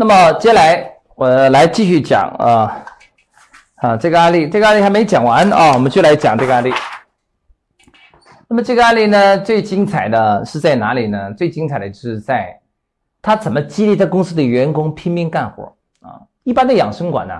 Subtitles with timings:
[0.00, 2.84] 那么接下来我来继续讲啊
[3.74, 6.72] 啊这个案例，这个案例还没讲完啊，我们就来讲这个案例。
[8.46, 11.34] 那么这个案例呢，最精彩的是在哪里呢？
[11.34, 12.60] 最精彩的就是在
[13.20, 15.64] 他怎么激励他公司的员工拼命干活
[15.98, 16.22] 啊！
[16.44, 17.34] 一般的养生馆呢，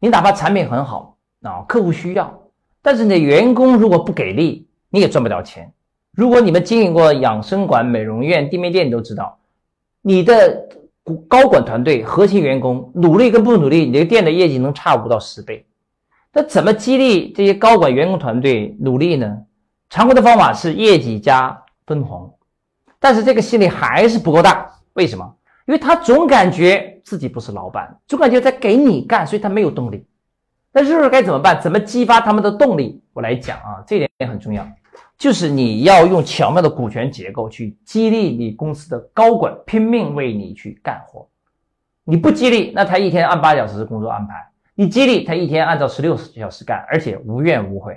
[0.00, 2.36] 你哪怕产品很好啊，客户需要，
[2.82, 5.72] 但是你的员工如果不给力，你也赚不了钱。
[6.10, 9.38] 如果你们经营过养生馆、美容院、地面店，你都知道，
[10.00, 10.66] 你的
[11.28, 15.66] 高管团队、核心员工努力跟不努力，你这个店的业绩能差五到十倍。
[16.32, 19.38] 那怎么激励这些高管员工团队努力呢？
[19.90, 22.32] 常规的方法是业绩加分红，
[22.98, 24.70] 但是这个心理还是不够大。
[24.94, 25.34] 为什么？
[25.66, 30.06] 因为他总感觉自己不是老板，总感觉在给你干，所以他没有动力。
[30.72, 31.60] 那日日该怎么办？
[31.60, 33.02] 怎么激发他们的动力？
[33.12, 34.66] 我来讲啊，这点也很重要，
[35.22, 41.28] 就是你要用巧妙的股权结构去激励你公司的高管拼命为你去干活。
[42.02, 44.34] 你不激励，那他一天按八小时工作安排；
[44.74, 47.96] 你激励他一天按照十六小时干，而且无怨无悔。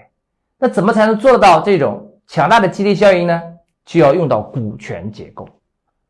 [0.59, 3.41] 那怎么才能做到这种强大的激励效应呢？
[3.83, 5.49] 就要用到股权结构。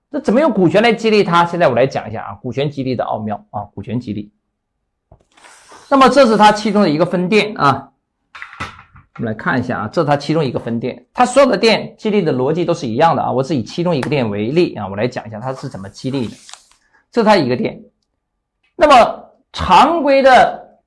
[0.10, 1.46] 那怎么用股权来激励他？
[1.46, 4.34] 现在我来讲一下啊，股权激励的奥妙啊，股权激励。
[5.90, 7.94] 那么这是它其中的一个分店啊，
[9.18, 13.32] 我们来看一下啊，这是它其中一个分店，它所有的店激励的逻辑都是一样的啊。
[13.32, 16.36] 我是以其中一个店为例啊，我来讲一下它是怎么激励的。
[17.12, 17.80] 这是它一个店。
[18.76, 20.80] 那么常规的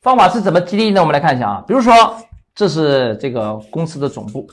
[0.00, 1.00] 方法是怎么激励呢？
[1.00, 1.92] 我们来看一下啊，比如说。
[2.58, 4.48] 这是这个公司的总部，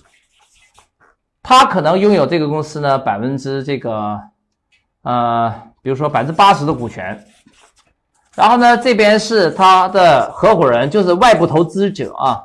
[1.41, 4.19] 他可能拥有这个公司呢百分之这个，
[5.03, 5.49] 呃，
[5.81, 7.17] 比如说百分之八十的股权，
[8.35, 12.43] 然后呢这边是他的合伙人，就是外部投资者啊，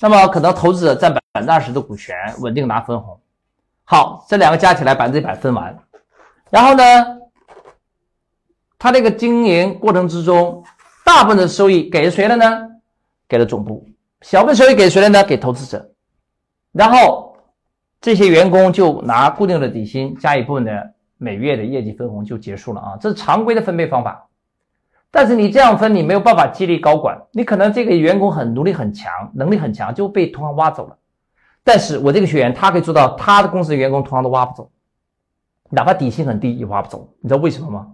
[0.00, 3.18] 那么可能投资者占百分之二十的股权，稳定拿分红。
[3.84, 5.78] 好，这两个加起来百分之一百分完，
[6.50, 6.82] 然后呢，
[8.78, 10.62] 他这个经营过程之中，
[11.04, 12.68] 大部分的收益给谁了呢？
[13.28, 13.86] 给了总部。
[14.22, 15.22] 小部分收益给谁了呢？
[15.22, 15.90] 给投资者，
[16.72, 17.36] 然后
[18.00, 24.26] 这些员工就拿固定的底薪加一部分的每月的业绩分红就结束了啊，这是常规的分配方法。
[25.16, 30.98] 但是你这样分，你没有办法激励高管，你可能这个员工很努力很强，能力很强就被同行挖走了。
[31.64, 34.70] 但是我这个学员他可以做到，他的公司的员工同行都挖不走，
[35.70, 37.08] 哪怕底薪很低也挖不走。
[37.22, 37.86] 你知道为什么吗？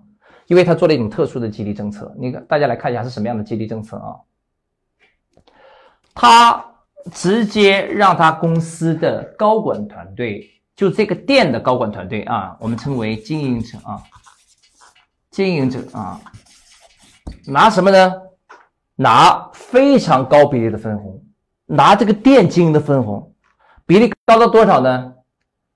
[0.49, 2.13] 因为他做了一种特殊的激励政策。
[2.19, 4.17] 你大家来看一下是什么样的激励政策啊？
[6.13, 6.65] 他
[7.13, 14.03] 直接让他公司的高管团队，就这个店的高管团队啊，我们称为经营者啊，
[15.31, 16.21] 经营者啊，
[17.47, 18.15] 拿什么呢？
[18.95, 21.21] 拿非常高比例的分红，
[21.67, 23.35] 拿这个店经营的分红，
[23.87, 25.15] 比例高到多少呢？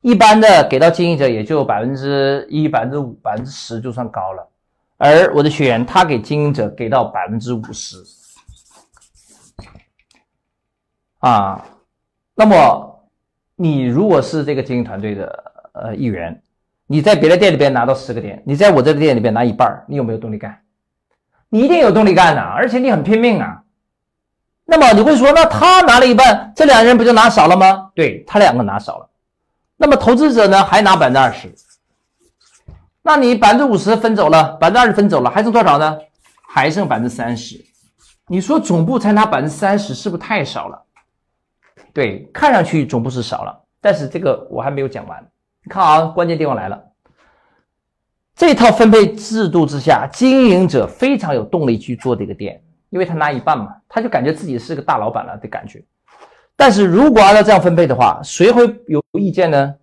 [0.03, 4.49] 一般的给到经营者也就百分之一、百分之五、百分之十就算高了，
[4.99, 7.97] 而我的学员他给经营者给到百分之五十。
[11.19, 11.67] 啊，
[12.35, 13.09] 那么
[13.57, 16.41] 你如果是这个经营团队的呃一员，
[16.87, 20.57] 你在别的店里边拿到十个点，你在我这个店里边拿一半你有没有动力干？
[21.49, 23.63] 你一定有动力干的，而且你很拼命啊。
[24.65, 27.91] 那么你会说，那他拿了一半，这两人不就拿少了吗？
[27.95, 29.09] 对他两个拿少了。
[29.77, 31.55] 那么投资者呢，还拿百分之二十，
[33.03, 35.99] 那你百分之五十分走了，百分之二十分走了，还剩多少呢？
[36.49, 37.65] 还剩百分之三十。
[38.27, 40.83] 你说总部才拿百分之三十，是不是太少了？
[41.93, 45.25] 对，看上去总部是少了，但是这个我还没有讲完。
[45.63, 46.83] 你看啊，关键地方来了。
[48.37, 55.83] 这套分配制度之下，经营者非常有动力去做这个店，因为他拿一半嘛，他就感觉自己是个大老板了的感觉。
[56.55, 59.75] 但是如果按照这样分配的话，谁会有意见呢？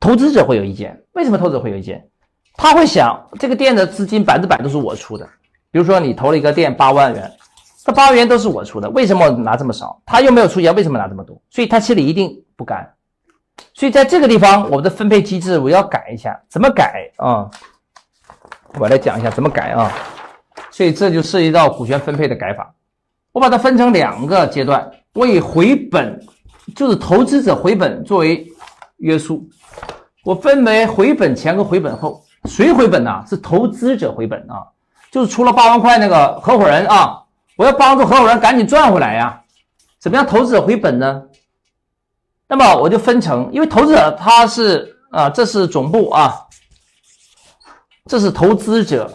[0.00, 0.98] 投资者会有意见。
[1.12, 2.02] 为什么投资者会有意见？
[2.54, 5.28] 他会想，这个店的资金百分之百都是我出的。
[5.70, 7.30] 比如说你投了一个店八万元。
[7.84, 10.02] 这八万元都是我出的，为什么我拿这么少？
[10.04, 11.40] 他又没有出钱，为什么拿这么多？
[11.50, 12.90] 所以他心里一定不甘。
[13.74, 17.48] 所以在这个地方，我们的分配机制我要改一下，怎么改啊？
[18.78, 19.92] 我来讲一下怎么改啊。
[20.70, 22.74] 所以这就涉及到股权分配的改法。
[23.32, 26.18] 我把它分成两个阶段，我以回本，
[26.74, 28.46] 就是投资者回本作为
[28.98, 29.46] 约束，
[30.24, 32.22] 我分为回本前和回本后。
[32.44, 33.24] 谁回本呢？
[33.26, 34.64] 是投资者回本啊，
[35.10, 37.22] 就是出了八万块那个合伙人啊。
[37.56, 39.42] 我要帮助合伙人赶紧赚回来呀，
[39.98, 41.22] 怎么样投资者回本呢？
[42.48, 46.34] 那么我就分成，因为投资者他是啊，这是总部啊，
[48.06, 49.12] 这是投资者，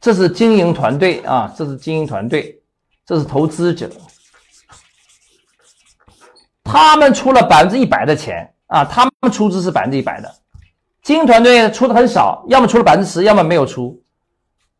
[0.00, 2.60] 这是经营团队啊，这是经营团队，
[3.06, 3.88] 这是投资者，
[6.64, 10.34] 他们出了百分之一百的钱啊，他们出资是百分之一百的，
[11.02, 14.02] 经营团队出的很少，要么出了百分之十，要么没有出。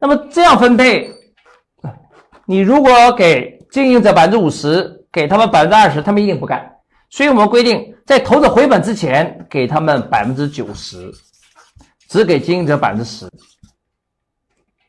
[0.01, 1.13] 那么这样分配，
[2.45, 6.78] 你如果给经营者百分之五十，给他们百分之二十，他们一定不干。
[7.11, 11.13] 所以我们规定，在投资回本之前，给他们百分之九十，
[12.09, 13.31] 只给经营者百分之十。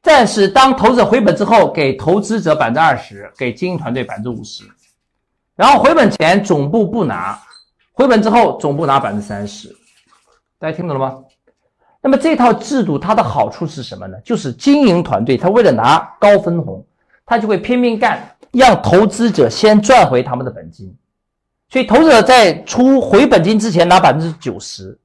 [0.02, 4.64] 但是当投资者回本之后，给投资者百分之二十，给经营团队百分之五十。
[5.56, 7.40] 然后回本前总部不拿，
[7.94, 9.76] 回本之后总部拿百分之三十。
[10.58, 11.24] 大家听懂了吗？
[12.02, 14.18] 那么这套制度它的好处是什么呢？
[14.24, 16.86] 就是经营团队他为了拿高分红，
[17.26, 20.94] 他就会拼命干，让投资者先赚回他们的本金。
[21.70, 24.98] 所以投资者在出回本金之前拿百分之九十，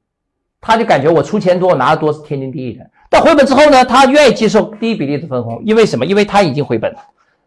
[0.61, 2.90] 他就感觉我出钱多，我拿的多是天经地义的。
[3.11, 6.06] 到回本之后呢，他愿意接受低比例的分红，因为什么？
[6.06, 6.99] 因为他已经回本了。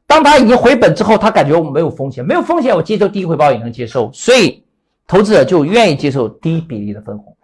[0.05, 4.63] 当他已经回本之后，他感觉我们没有风险，没有风险，我接受低回报也能接受，所以
[5.07, 7.35] 投资者就愿意接受低比例的分红。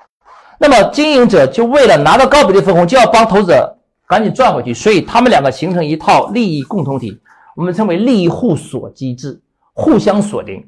[0.59, 3.77] 那么经营者就为了拿到高比例分红，就要帮投资者
[4.07, 7.19] 赶紧赚回去，所以他们两个形成一套利益共同体，
[7.55, 9.41] 我们称为利益互锁机制，
[9.73, 10.65] 互相锁定，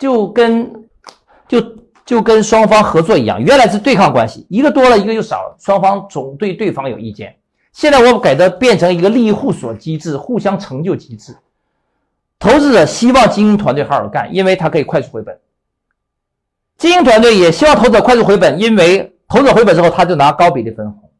[0.00, 0.72] 就跟
[1.46, 1.62] 就
[2.04, 7.36] 就跟双方合作一样，原来是对抗关系，一个多了一个又少了，双方总对对方有意见。
[7.72, 11.36] 现在我改的变成一个利益互锁机制，互相成就机制。
[12.38, 15.36] 投资者希望经营团队好好干，因为他可以快速回本；
[16.78, 21.10] 经营团队也希望投资者快速回本，因为投资者回本之后他就拿高比例分红。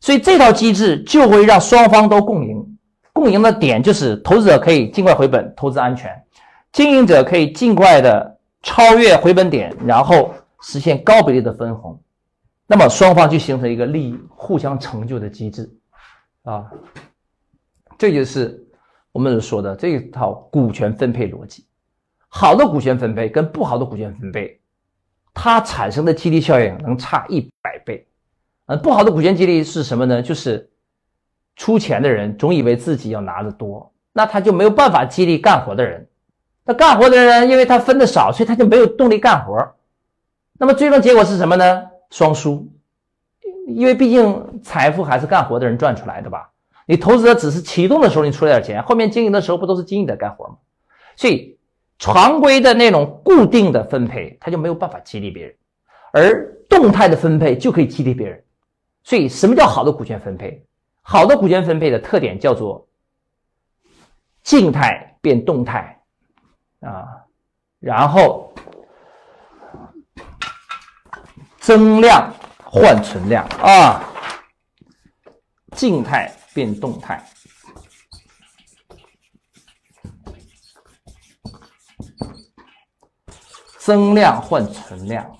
[0.00, 2.78] 所以这套机制就会让双方都共赢。
[3.12, 6.10] 共赢的点就是投资者可以尽快回本，投资安全；
[6.72, 12.00] 经营者可以尽快的超越回本点，然后实现高比例的分红。
[12.66, 15.70] 那么双方就形成一个利益互相成就的机制。
[16.44, 16.70] 啊，
[17.98, 18.66] 这就是
[19.12, 21.66] 我们所说的这一套股权分配逻辑。
[22.28, 24.58] 好的股权分配跟不好的股权分配，
[25.34, 28.08] 它产生的激励效应能差一百倍。
[28.64, 30.22] 呃，不好的股权激励是什么呢？
[30.22, 30.70] 就是
[31.54, 36.08] 出钱的人总以为自己要拿的多，那他就没有办法激励干活的人。
[36.64, 39.74] 那干活的人因为他分的少，所以他就没有动力干活。
[40.54, 41.82] 那么最终结果是什么呢？
[42.10, 42.68] 双输。
[43.66, 46.50] 因为毕竟财富还是干活的人赚出来的吧？
[46.84, 50.56] 你投资者只是启动的时候你出了点钱，后面经营的时候不都是经营者干活吗？
[51.16, 51.56] 所以
[51.98, 55.54] 常规的那种固定的分配，他就没有办法激励别人，
[56.12, 58.42] 而动态的分配就可以激励别人。
[59.04, 60.64] 所以什么叫好的股权分配？
[61.00, 62.88] 好的股权分配的特点叫做
[64.42, 66.01] 静态变动态
[66.82, 67.24] 啊，
[67.80, 68.52] 然后
[71.58, 72.32] 增量。
[72.74, 74.02] 换存量啊，
[75.72, 77.22] 静态变动态，
[83.78, 85.36] 增量换存量。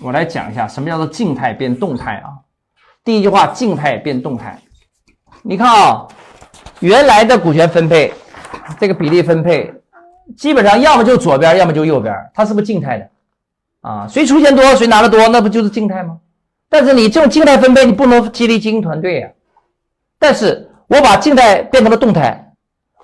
[0.00, 2.40] 我来讲一下什么叫做静态变动态啊？
[3.04, 4.60] 第一句话，静态变动态。
[5.42, 6.06] 你看啊，
[6.80, 8.12] 原来的股权分配，
[8.78, 9.72] 这个比例分配。
[10.36, 13.08] 基本上要么就左边，要么就右边，它是不是静态的
[13.80, 14.06] 啊？
[14.08, 16.18] 谁出钱多，谁拿的多，那不就是静态吗？
[16.68, 19.28] 但是你这种静态分配，你不能激励经营团队呀。
[20.20, 22.52] 但是我把静态变成了动态，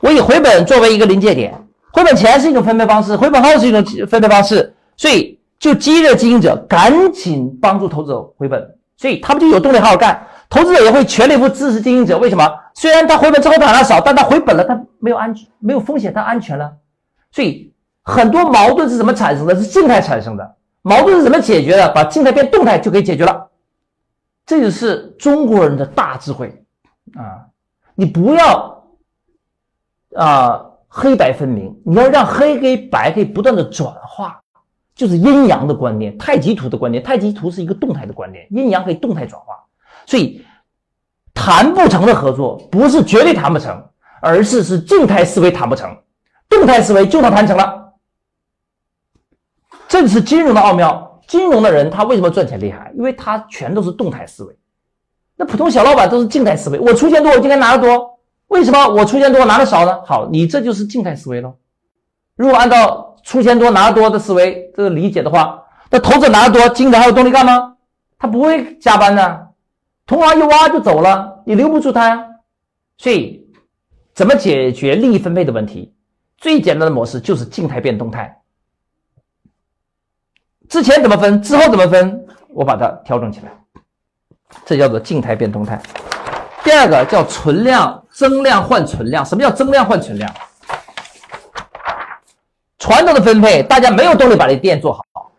[0.00, 1.52] 我以回本作为一个临界点，
[1.92, 12.18] 回本前是一种分配方式，回本后是一种分配方式，所以就激励经营者赶紧帮助投资者回本，所以他们就有动力好好干，投资者也会全力以赴支持经营者。
[12.18, 12.48] 为什么？
[12.74, 16.76] 虽然他回本之后他拿少，但他回本了，他没有安全，没有风险，他安全了。
[17.30, 17.72] 所以
[18.02, 19.54] 很多矛盾是怎么产生的？
[19.54, 20.56] 是静态产生的。
[20.82, 21.90] 矛盾是怎么解决的？
[21.92, 23.50] 把静态变动态就可以解决了。
[24.44, 26.64] 这就是中国人的大智慧
[27.16, 27.46] 啊！
[27.96, 28.84] 你不要
[30.14, 34.40] 啊黑白分明，你要让黑跟白可以不断的转化，
[34.94, 37.02] 就是阴阳的观念，太极图的观念。
[37.02, 39.65] 太极图是一个动态的观念，阴阳可以动态转化。
[40.06, 40.44] 所以
[41.34, 43.84] 谈不成的合作不是绝对谈不成，
[44.22, 45.94] 而是是静态思维谈不成。
[46.48, 47.92] 动态思维就能谈成了，
[49.88, 51.20] 这是金融的奥妙。
[51.26, 52.92] 金融的人他为什么赚钱厉害？
[52.96, 54.56] 因为他全都是动态思维。
[55.34, 58.18] 那普通小老板都是静态思维，我出钱多，我就该拿的多。
[58.46, 60.00] 为什么我出钱多拿的少呢？
[60.06, 61.56] 好，你这就是静态思维喽。
[62.36, 67.74] 如果按照出钱多拿的多的思维这个理解的话，那投资拿的多，经营还有动力干吗？
[68.18, 69.45] 他不会加班的，
[70.06, 72.24] 同行一挖就走了，你留不住他呀。
[72.96, 73.44] 所以，
[74.14, 75.92] 怎么解决利益分配的问题？
[76.38, 78.40] 最简单的模式就是静态变动态，
[80.68, 83.52] 之前怎么分，之后怎么分，我把它调整起来，
[84.64, 85.80] 这叫做静态变动态。
[86.62, 90.32] 第二个叫存量增量换存量，什么叫增量换存量？
[92.78, 95.32] 传统的分配，大家没有动力把这店做好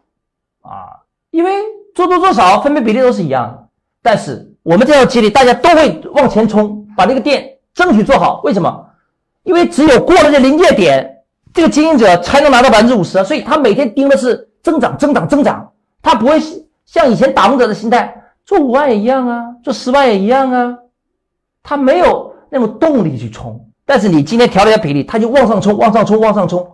[0.62, 1.52] 啊，因为
[1.96, 3.70] 做多做少分配比例都是一样的。
[4.02, 8.42] 但是我们这套激励，大家都会往前冲，把这个店争取做好。
[8.44, 8.86] 为什么？
[9.44, 11.10] 因为只有过了这临界点，
[11.54, 15.72] 这个经营者才能拿到百分之五十，所以他每天盯的是增长、增长、增长，
[16.02, 16.38] 他不会
[16.86, 18.14] 像以前打工者的心态，
[18.46, 20.78] 做五万也一样啊，做十万也一样啊，
[21.64, 23.58] 他没有那种动力去冲。
[23.86, 26.70] 但是你今天调了一下比例，他就往上冲，往上冲，往上冲，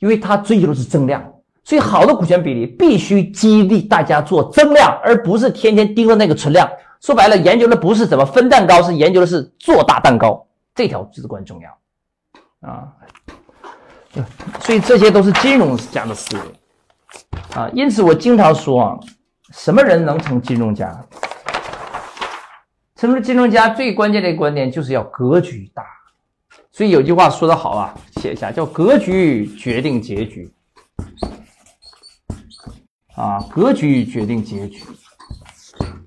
[0.00, 1.24] 因为他追求的是增量，
[1.64, 6.68] 所以好的股权比例必须激励大家做增量，而不是天天盯着那个存量。
[7.00, 12.88] 说白了，研究的不是怎么分蛋糕，是研究的是做大蛋糕，这条至关重要啊。
[14.60, 16.42] 所以这些都是金融家的思维
[17.54, 17.70] 啊。
[17.74, 18.98] 因此我经常说啊，
[19.52, 20.98] 什么人能成金融家？
[22.96, 25.84] 成为金融家最关键的一个观点就是要格局大。
[26.72, 30.50] 所以有句话说得好啊，写一下叫“格局决定结局”。
[33.14, 34.82] 啊，格局决定结局。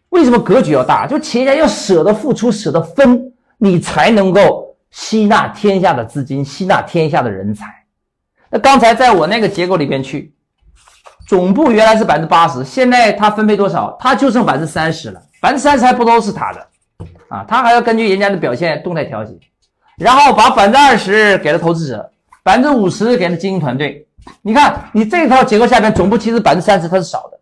[0.10, 1.06] 为什么格局要大？
[1.08, 7.66] 就企业家要舍得付出，舍得分，你才能够吸纳天下的资金，吸纳天下的人才。
[8.50, 10.34] 那刚才在我那个结构里边去，
[11.28, 13.96] 总部原来是百分之八十，现在他分配多少？
[14.00, 16.68] 他就剩百分之三十了，百分之三十还不都是他的
[17.28, 17.46] 啊？
[17.48, 19.38] 他还要根据人家的表现动态调节。
[19.98, 22.12] 然后把百分之二十给了投资者，
[22.42, 24.08] 百分之五十给了经营团队。
[24.42, 27.39] 你看，你这套结构下边，总部其实百分之三十它是少的。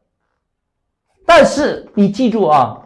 [1.28, 2.78] 但是你记住啊，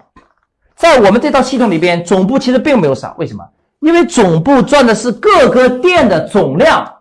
[0.75, 3.15] 在我们这套系统里边，总部其实并没有少。
[3.19, 3.47] 为什么？
[3.81, 6.91] 因为总部赚的是各个店的总量，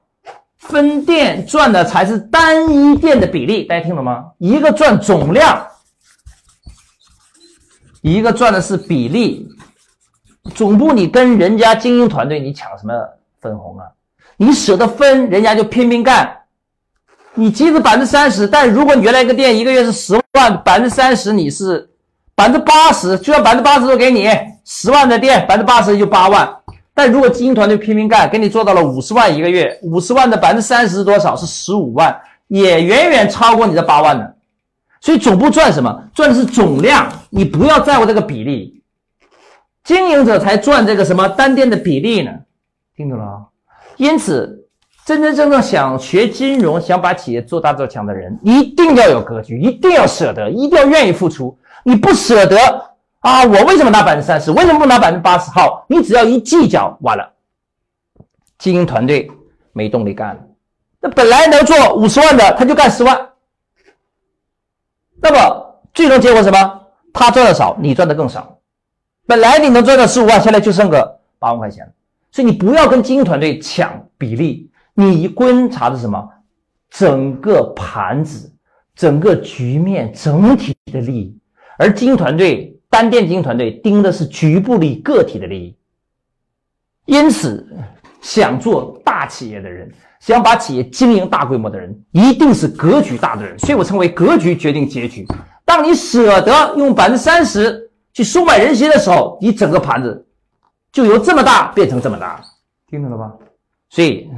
[0.58, 3.64] 分店赚的才是单一店的比例。
[3.64, 4.26] 大家听懂吗？
[4.36, 5.66] 一个赚总量，
[8.02, 9.48] 一个赚的是比例。
[10.54, 12.92] 总部，你跟人家精英团队，你抢什么
[13.40, 13.86] 分红啊？
[14.36, 16.39] 你舍得分，人家就拼命干。
[17.34, 21.88] 你即使百分之三十，但如果你原来一个店一个月是十万，百分之三十你是
[22.34, 24.28] 百分之八十，就算百分之八十都给你
[24.64, 26.56] 十万的店，百分之八十就八万。
[26.92, 31.36] 但如果经营团队拼命干，给你做到了五十万一个月，五十万的百分之三十是多少？
[31.36, 34.36] 是十五万，也远远超过你的八万的。
[35.00, 36.02] 所以总部赚什么？
[36.12, 38.82] 赚的是总量，你不要在乎这个比例。
[39.82, 42.32] 经营者才赚这个什么单店的比例呢？
[42.94, 43.38] 听懂了啊？
[43.96, 44.59] 因此，
[45.10, 51.58] 真真正正想学金融、想把企业做大做强的人，一定要有格局，一定要舍得，一定要愿意付出。
[51.82, 52.56] 你不舍得
[53.18, 53.44] 啊？
[53.44, 54.52] 我为什么拿百分之三十？
[54.52, 55.50] 为什么不拿百分之八十？
[55.50, 57.28] 好，你只要一计较，完了，
[58.56, 59.28] 经营团队
[59.72, 60.40] 没动力干了。
[61.00, 63.20] 那本来能做五十万的，他就干十万。
[65.20, 66.82] 那么最终结果什么？
[67.12, 68.60] 他赚的少，你赚的更少。
[69.26, 71.92] 本来你能赚到十五万，现在就剩个八万块钱了。
[72.30, 74.69] 所以你不要跟经营团队抢比例，
[75.00, 76.28] 你观察的是什么？
[76.90, 78.52] 整个盘子、
[78.94, 81.38] 整个局面、整体的利益。
[81.78, 85.76] 而经营团队、单店经营团队盯的是局部利益、个体的利益。
[87.06, 87.66] 因此，
[88.20, 89.90] 想做大企业的人，
[90.20, 93.58] 想把企业经营大规模的人，一定是格局大的人。
[93.58, 95.26] 所以我称为格局决定结局。
[95.64, 97.86] 当你舍得用百分之三十。
[98.12, 100.26] 去收买人心的时候，你整个盘子
[100.90, 102.42] 就由这么大变成这么大，
[102.88, 103.32] 听懂了吧？
[103.88, 104.28] 所以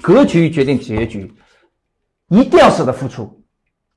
[0.00, 1.32] 格局决定结局，
[2.28, 3.42] 一定要舍得付出，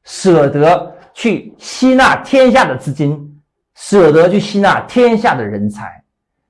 [0.03, 3.41] 舍得去吸纳天下的资金，
[3.75, 6.03] 舍得去吸纳天下的人才。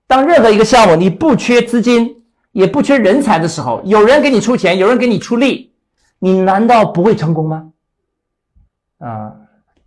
[0.08, 5.74] 当任何一个项目你不缺资金，也不缺人才的时候，有人给你出钱，有人给你出力，
[6.20, 7.72] 你难道不会成功吗？
[9.00, 9.36] 啊，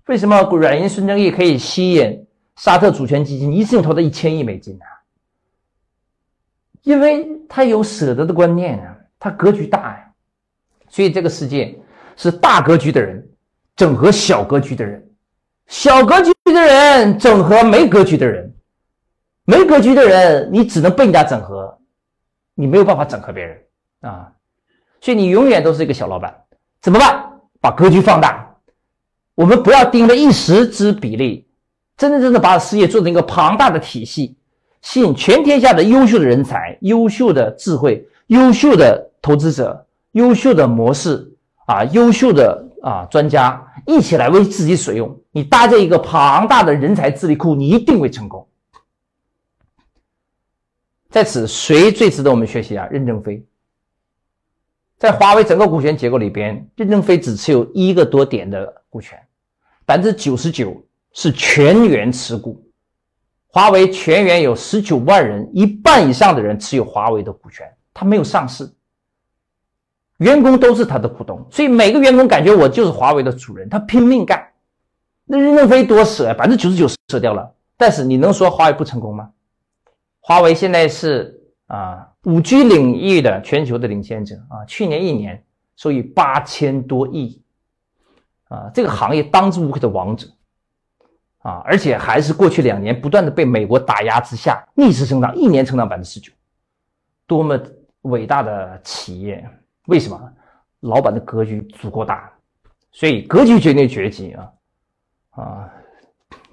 [0.07, 2.25] 为什么软银孙正义可以吸引？
[2.57, 4.87] 沙特主权基金一次性投了一千亿美金啊，
[6.83, 10.11] 因为他有舍得的观念啊，他格局大呀，
[10.89, 11.79] 所以这个世界
[12.17, 13.29] 是大格局的人
[13.77, 15.09] 整合小格局的人，
[15.67, 18.55] 小格局的人整合没格局的人，
[19.45, 21.79] 没格局的人你只能被人家整合，
[22.55, 23.59] 你没有办法整合别人。
[24.01, 24.33] 啊，
[25.01, 26.35] 所以你永远都是一个小老板，
[26.81, 27.25] 怎么办？
[27.61, 28.55] 把格局放大，
[29.35, 31.45] 我们不要盯着一时之比例。
[31.97, 34.37] 真真正正把事业做成一个庞大的体系，
[34.83, 41.33] 吸引全天下的优秀的人才、优秀的智慧、优秀的投资者、优秀的模式
[41.67, 45.19] 啊、优秀的啊专家一起来为自己所用。
[45.31, 48.47] 你搭建一个庞大的人才智力库，你一定会成功。
[51.11, 52.87] 在此，谁最值得我们学习啊？
[52.91, 53.45] 任正非，
[54.99, 59.19] 在华为整个股权结构里边，任正非只持有一个多点的股权，
[59.85, 60.85] 百分之九十九。
[61.15, 62.63] 是全员持股，
[63.49, 68.71] 华为全员有十九万人，一半以上的人持有华为的股权，他没有上市。
[70.19, 74.47] 员工都是他的股东，所以每个员工感觉我就是华为的主人，他拼命干。
[75.25, 77.55] 那任正非多舍，百分之九十九舍掉了。
[77.77, 79.31] 但是你能说华为不成功吗？
[80.21, 85.45] 华为现在是啊，五 G 领域的全球的领先者啊，去年一年
[85.77, 87.41] 收益八千多亿
[88.49, 90.27] 啊，这个行业当之无愧的王者
[91.43, 96.33] 啊，而且还是过去两年不断的被美国打压之下逆势成长，一年成长百分之十九，
[97.27, 97.61] 多么
[98.03, 99.49] 伟大的企业！
[99.89, 100.33] 为什么？
[100.81, 102.31] 老板的格局足够大，
[102.93, 104.53] 所以格局决定结局啊
[105.31, 105.69] 啊，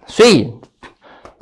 [0.08, 0.51] 所以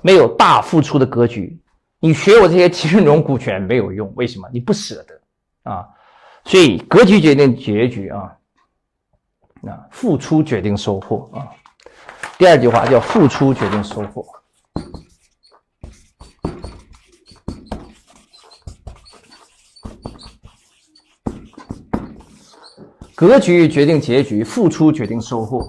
[0.02, 1.58] 没有大付出的格局，
[2.00, 4.12] 你学我这些金融股权没有用。
[4.16, 4.50] 为什么？
[4.52, 5.88] 你不舍得啊，
[6.44, 8.36] 所以格局决定结局啊，
[9.62, 11.48] 那付出决定收获啊。
[12.38, 14.26] 第二句话叫付出决定收获。
[23.24, 25.66] 格局决定结局，付出决定收获。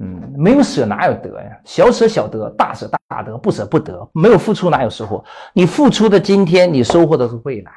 [0.00, 1.56] 嗯，没有舍哪有得呀？
[1.64, 4.10] 小舍小得，大舍大得，不舍不得。
[4.12, 5.24] 没有付出哪有收获？
[5.52, 7.70] 你付出的今天，你收获的是未来。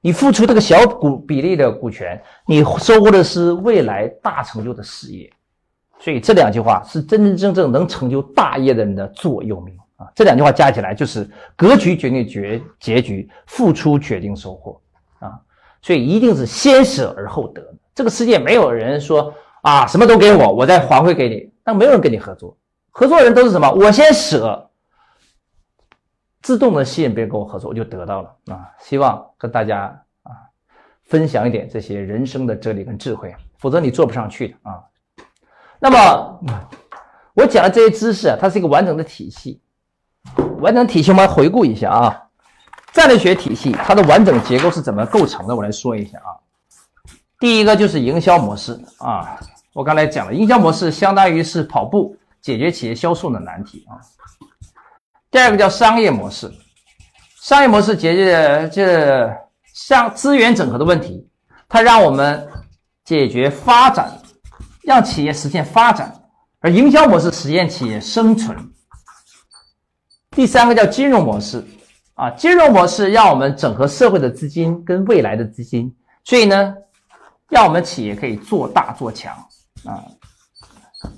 [0.00, 5.28] 你付出这个小股比例的股权，你收获的是未来大成就的事业。
[5.98, 10.06] 所以这两句话是真真正正能成就大业的人的座右铭啊！
[10.14, 14.80] 这两句话加起来就是格局决定结结局，付出决定收获
[15.18, 15.32] 啊！
[15.82, 17.60] 所以一定是先舍而后得。
[17.94, 19.32] 这个世界没有人说
[19.62, 21.52] 啊，什么都给我，我再还回给你。
[21.62, 22.56] 但没有人跟你合作，
[22.90, 23.70] 合作人都是什么？
[23.70, 24.68] 我先舍，
[26.42, 28.68] 自动的吸引别人跟我合作，我就得到了啊。
[28.80, 29.84] 希望跟大家
[30.24, 30.32] 啊
[31.04, 34.84] 分享一点这些人生的哲理跟智慧，否则你做不上去的啊。
[35.78, 36.40] 那么
[37.32, 39.62] 我讲的这些知识啊，它是一个完整的体系，
[40.60, 42.20] 完整体系我们回顾一下啊。
[42.92, 45.56] 战略学体系它的完整结构是怎么构成的？
[45.56, 46.36] 我来说一下啊。
[47.44, 49.38] 第一个就是营销模式啊，
[49.74, 54.00] 我刚才讲了，营销模式相当于是跑步解决企业销售的难题啊。
[55.30, 56.50] 第二个叫商业模式，
[57.42, 59.30] 商业模式解决这
[59.74, 61.28] 像资源整合的问题，
[61.68, 62.48] 它让我们
[63.04, 64.10] 解决发展，
[64.82, 66.10] 让企业实现发展，
[66.60, 68.56] 而营销模式实现企业生存。
[70.30, 71.62] 第三个叫金融模式
[72.14, 76.74] 啊，金融模式让我们整合社会的资金跟未来的资金，所以呢。
[77.50, 79.32] 让我们企业可以做大做强
[79.84, 80.02] 啊，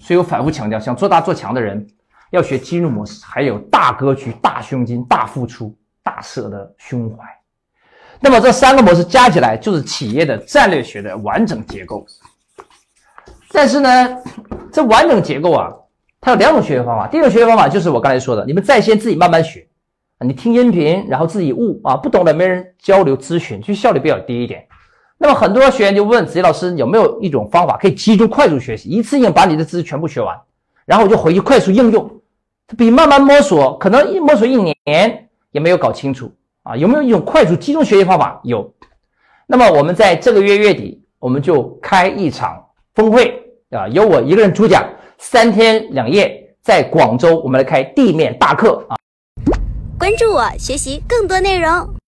[0.01, 1.87] 所以我反复强调，想做大做强的人
[2.31, 7.25] 要学金融模式，还有大格局、大胸襟、大付出、大舍的胸怀。
[8.19, 12.05] 那么这三个模式加起来就是企业的战略学的完整结构。
[13.53, 14.23] 但是呢，
[14.73, 15.71] 这完整结构啊，
[16.21, 17.07] 它有两种学习方法。
[17.07, 19.67] 第一种学习方法就是我刚才说的，你们在线自己慢慢学，
[20.21, 24.67] 你听音频，然后自己悟啊，不懂的没人交流咨询，就效率比较低一点。
[25.19, 30.39] 那么很多学员就问子怡老师有没有一种方法可以集中快速学习，一次性把你的知识全部学完，
[30.85, 32.21] 然后我就回去快速应用，
[32.77, 36.31] 比慢慢摸索可能一摸索一年也没有搞清楚
[36.65, 36.77] 啊？
[36.77, 38.41] 有没有一种快速集中学习方法？
[38.45, 38.71] 有。
[39.47, 42.63] 那么我们在这个月月底，我们就开一场
[42.95, 48.97] 峰会啊，由我一个人主讲，三天两夜，在广州我们来开地面大课啊。
[49.99, 51.97] 关注我，学习更多内容。